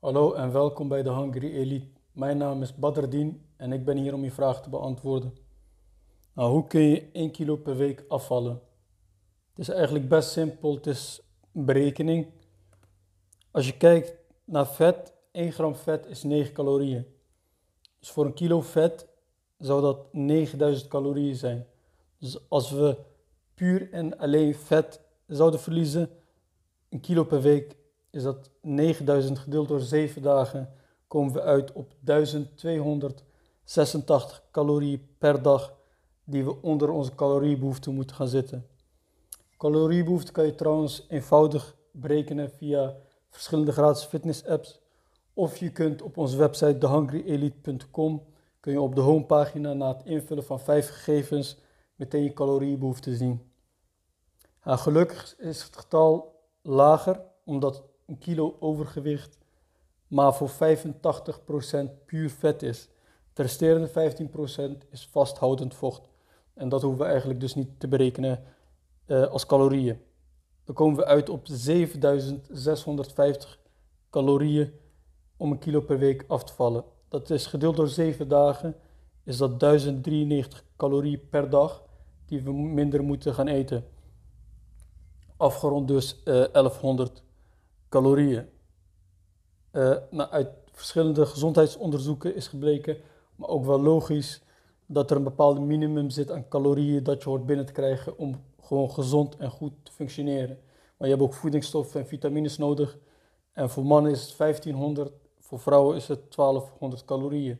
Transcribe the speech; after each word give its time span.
Hallo 0.00 0.32
en 0.32 0.52
welkom 0.52 0.88
bij 0.88 1.02
de 1.02 1.10
Hungry 1.10 1.54
Elite. 1.54 1.86
Mijn 2.12 2.36
naam 2.36 2.62
is 2.62 2.74
Badrdien 2.74 3.42
en 3.56 3.72
ik 3.72 3.84
ben 3.84 3.96
hier 3.96 4.14
om 4.14 4.24
je 4.24 4.30
vraag 4.30 4.62
te 4.62 4.68
beantwoorden. 4.68 5.34
Nou, 6.32 6.50
hoe 6.50 6.66
kun 6.66 6.80
je 6.80 7.08
1 7.12 7.30
kilo 7.30 7.56
per 7.56 7.76
week 7.76 8.04
afvallen? 8.08 8.60
Het 9.50 9.58
is 9.58 9.68
eigenlijk 9.68 10.08
best 10.08 10.30
simpel, 10.30 10.74
het 10.74 10.86
is 10.86 11.20
een 11.54 11.64
berekening. 11.64 12.26
Als 13.50 13.66
je 13.66 13.76
kijkt 13.76 14.14
naar 14.44 14.66
vet, 14.66 15.12
1 15.32 15.52
gram 15.52 15.74
vet 15.74 16.06
is 16.06 16.22
9 16.22 16.52
calorieën. 16.52 17.06
Dus 17.98 18.10
voor 18.10 18.24
een 18.24 18.34
kilo 18.34 18.60
vet 18.60 19.06
zou 19.58 19.82
dat 19.82 20.12
9000 20.12 20.88
calorieën 20.88 21.36
zijn. 21.36 21.66
Dus 22.18 22.48
als 22.48 22.70
we 22.70 22.96
puur 23.54 23.92
en 23.92 24.18
alleen 24.18 24.54
vet 24.54 25.00
zouden 25.26 25.60
verliezen, 25.60 26.10
een 26.88 27.00
kilo 27.00 27.24
per 27.24 27.40
week, 27.40 27.76
is 28.10 28.22
dat 28.22 28.50
9000 28.62 29.38
gedeeld 29.38 29.68
door 29.68 29.80
7 29.80 30.22
dagen, 30.22 30.72
komen 31.06 31.32
we 31.32 31.42
uit 31.42 31.72
op 31.72 31.92
1286 32.00 34.42
calorieën 34.50 35.08
per 35.18 35.42
dag 35.42 35.76
die 36.24 36.44
we 36.44 36.62
onder 36.62 36.90
onze 36.90 37.14
caloriebehoefte 37.14 37.90
moeten 37.90 38.16
gaan 38.16 38.28
zitten. 38.28 38.66
Caloriebehoefte 39.56 40.32
kan 40.32 40.44
je 40.44 40.54
trouwens 40.54 41.06
eenvoudig 41.08 41.76
berekenen 41.92 42.50
via 42.50 42.96
verschillende 43.30 43.72
gratis 43.72 44.04
fitness 44.04 44.44
apps. 44.44 44.80
Of 45.32 45.56
je 45.56 45.70
kunt 45.70 46.02
op 46.02 46.16
onze 46.16 46.36
website 46.36 46.78
thehungryelite.com 46.78 48.22
kun 48.60 48.72
je 48.72 48.80
op 48.80 48.94
de 48.94 49.00
homepagina 49.00 49.72
na 49.72 49.88
het 49.88 50.04
invullen 50.04 50.44
van 50.44 50.60
vijf 50.60 50.88
gegevens 50.88 51.58
meteen 51.94 52.22
je 52.22 52.32
caloriebehoefte 52.32 53.16
zien. 53.16 53.52
gelukkig 54.60 55.34
is 55.38 55.62
het 55.62 55.76
getal 55.76 56.40
lager 56.62 57.20
omdat 57.44 57.84
een 58.08 58.18
kilo 58.18 58.56
overgewicht 58.60 59.38
maar 60.08 60.34
voor 60.34 60.50
85% 60.50 60.54
puur 62.06 62.30
vet 62.30 62.62
is. 62.62 62.88
De 63.32 63.42
resterende 63.42 64.16
15% 64.84 64.88
is 64.90 65.06
vasthoudend 65.06 65.74
vocht. 65.74 66.08
En 66.54 66.68
dat 66.68 66.82
hoeven 66.82 67.00
we 67.00 67.06
eigenlijk 67.06 67.40
dus 67.40 67.54
niet 67.54 67.80
te 67.80 67.88
berekenen 67.88 68.44
uh, 69.06 69.26
als 69.26 69.46
calorieën. 69.46 70.00
Dan 70.64 70.74
komen 70.74 70.96
we 70.96 71.04
uit 71.04 71.28
op 71.28 71.46
7650 71.46 73.58
calorieën 74.10 74.72
om 75.36 75.50
een 75.50 75.58
kilo 75.58 75.80
per 75.80 75.98
week 75.98 76.24
af 76.28 76.44
te 76.44 76.52
vallen. 76.52 76.84
Dat 77.08 77.30
is 77.30 77.46
gedeeld 77.46 77.76
door 77.76 77.88
7 77.88 78.28
dagen, 78.28 78.76
is 79.24 79.36
dat 79.36 79.60
1093 79.60 80.64
calorieën 80.76 81.28
per 81.28 81.50
dag 81.50 81.84
die 82.26 82.42
we 82.42 82.52
minder 82.52 83.02
moeten 83.02 83.34
gaan 83.34 83.48
eten. 83.48 83.84
Afgerond 85.36 85.88
dus 85.88 86.22
uh, 86.24 86.44
eh, 86.44 86.52
1100 86.52 87.22
calorieën. 87.88 88.48
Uh, 89.72 89.96
nou, 90.10 90.30
uit 90.30 90.48
verschillende 90.72 91.26
gezondheidsonderzoeken 91.26 92.34
is 92.34 92.48
gebleken, 92.48 92.96
maar 93.36 93.48
ook 93.48 93.64
wel 93.64 93.80
logisch, 93.80 94.42
dat 94.86 95.10
er 95.10 95.16
een 95.16 95.22
bepaald 95.22 95.60
minimum 95.60 96.10
zit 96.10 96.30
aan 96.30 96.48
calorieën 96.48 97.02
dat 97.02 97.22
je 97.22 97.28
hoort 97.28 97.46
binnen 97.46 97.66
te 97.66 97.72
krijgen 97.72 98.18
om 98.18 98.44
gewoon 98.60 98.90
gezond 98.90 99.36
en 99.36 99.50
goed 99.50 99.72
te 99.82 99.92
functioneren. 99.92 100.58
Maar 100.96 101.08
je 101.08 101.14
hebt 101.14 101.26
ook 101.26 101.34
voedingsstoffen 101.34 102.00
en 102.00 102.06
vitamines 102.06 102.58
nodig. 102.58 102.98
En 103.52 103.70
voor 103.70 103.84
mannen 103.84 104.12
is 104.12 104.22
het 104.22 104.36
1500, 104.36 105.12
voor 105.38 105.60
vrouwen 105.60 105.96
is 105.96 106.08
het 106.08 106.34
1200 106.34 107.04
calorieën. 107.04 107.58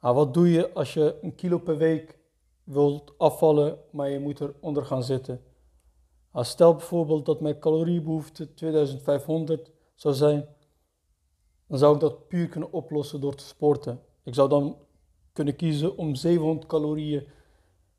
Nou, 0.00 0.14
wat 0.14 0.34
doe 0.34 0.50
je 0.50 0.72
als 0.72 0.94
je 0.94 1.18
een 1.22 1.34
kilo 1.34 1.58
per 1.58 1.76
week 1.76 2.18
wilt 2.64 3.12
afvallen, 3.18 3.78
maar 3.90 4.08
je 4.08 4.18
moet 4.18 4.40
eronder 4.40 4.84
gaan 4.84 5.02
zitten? 5.02 5.40
Nou, 6.36 6.48
stel 6.48 6.74
bijvoorbeeld 6.74 7.26
dat 7.26 7.40
mijn 7.40 7.58
caloriebehoefte 7.58 8.54
2500 8.54 9.70
zou 9.94 10.14
zijn, 10.14 10.46
dan 11.66 11.78
zou 11.78 11.94
ik 11.94 12.00
dat 12.00 12.28
puur 12.28 12.48
kunnen 12.48 12.72
oplossen 12.72 13.20
door 13.20 13.34
te 13.34 13.44
sporten. 13.44 14.00
Ik 14.24 14.34
zou 14.34 14.48
dan 14.48 14.76
kunnen 15.32 15.56
kiezen 15.56 15.96
om 15.96 16.14
700 16.14 16.66
calorieën 16.66 17.26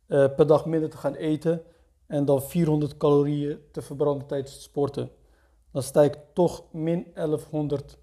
uh, 0.08 0.26
per 0.36 0.48
dag 0.48 0.66
minder 0.66 0.90
te 0.90 0.98
gaan 0.98 1.14
eten 1.14 1.64
en 2.08 2.26
dan 2.26 2.42
400 2.42 2.98
calorieën 2.98 3.60
te 3.72 3.82
verbranden 3.82 4.28
tijdens 4.28 4.54
het 4.54 4.62
sporten. 4.62 5.10
Dan 5.72 5.84
sta 5.84 6.04
ik 6.04 6.18
toch 6.34 6.64
min 6.72 7.08
1100 7.14 7.98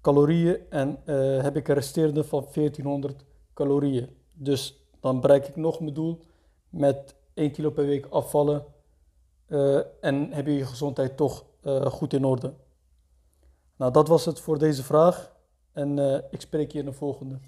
calorieën 0.00 0.58
en 0.70 1.02
uh, 1.04 1.42
heb 1.42 1.56
ik 1.56 1.68
een 1.68 1.74
resterende 1.74 2.24
van 2.24 2.40
1400 2.54 3.24
calorieën. 3.54 4.08
Dus 4.32 4.88
dan 5.00 5.20
bereik 5.20 5.48
ik 5.48 5.56
nog 5.56 5.80
mijn 5.80 5.94
doel 5.94 6.18
met 6.68 7.14
1 7.34 7.52
kilo 7.52 7.70
per 7.70 7.86
week 7.86 8.06
afvallen 8.06 8.76
uh, 9.48 9.80
en 10.00 10.32
heb 10.32 10.46
je 10.46 10.54
je 10.54 10.66
gezondheid 10.66 11.16
toch 11.16 11.46
goed 11.84 12.12
in 12.12 12.24
orde. 12.24 12.54
Nou, 13.76 13.92
dat 13.92 14.08
was 14.08 14.24
het 14.24 14.40
voor 14.40 14.58
deze 14.58 14.82
vraag 14.82 15.36
en 15.72 15.98
ik 16.30 16.40
spreek 16.40 16.72
je 16.72 16.78
in 16.78 16.84
de 16.84 16.92
volgende. 16.92 17.38